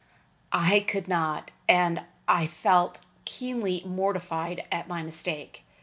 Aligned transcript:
I 0.51 0.79
could 0.79 1.07
not; 1.07 1.51
and 1.69 2.01
I 2.27 2.47
felt 2.47 3.01
keenly 3.23 3.83
mortified 3.85 4.65
at 4.71 4.87
my 4.87 5.03
mistake. 5.03 5.63